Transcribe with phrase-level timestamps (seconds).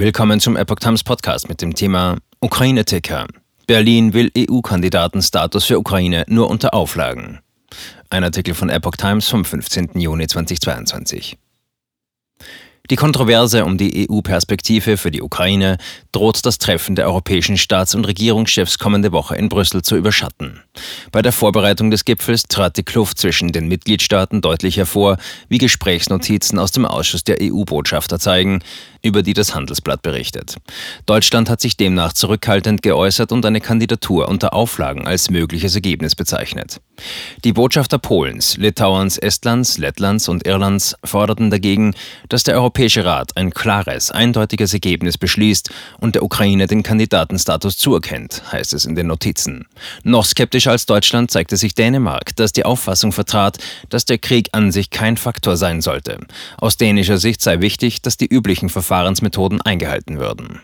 [0.00, 3.26] Willkommen zum Epoch Times Podcast mit dem Thema Ukraine-Ticker.
[3.66, 7.40] Berlin will EU-Kandidatenstatus für Ukraine nur unter Auflagen.
[8.08, 9.98] Ein Artikel von Epoch Times vom 15.
[9.98, 11.36] Juni 2022.
[12.90, 15.76] Die Kontroverse um die EU-Perspektive für die Ukraine
[16.10, 20.62] droht das Treffen der europäischen Staats- und Regierungschefs kommende Woche in Brüssel zu überschatten.
[21.12, 25.18] Bei der Vorbereitung des Gipfels trat die Kluft zwischen den Mitgliedstaaten deutlich hervor,
[25.50, 28.60] wie Gesprächsnotizen aus dem Ausschuss der EU-Botschafter zeigen,
[29.08, 30.56] über die das Handelsblatt berichtet.
[31.06, 36.80] Deutschland hat sich demnach zurückhaltend geäußert und eine Kandidatur unter Auflagen als mögliches Ergebnis bezeichnet.
[37.44, 41.94] Die Botschafter Polens, Litauens, Estlands, Lettlands und Irlands forderten dagegen,
[42.28, 48.42] dass der Europäische Rat ein klares, eindeutiges Ergebnis beschließt und der Ukraine den Kandidatenstatus zuerkennt,
[48.52, 49.66] heißt es in den Notizen.
[50.02, 54.70] Noch skeptischer als Deutschland zeigte sich Dänemark, das die Auffassung vertrat, dass der Krieg an
[54.70, 56.18] sich kein Faktor sein sollte.
[56.58, 60.60] Aus dänischer Sicht sei wichtig, dass die üblichen Verfahrensmethoden eingehalten würden.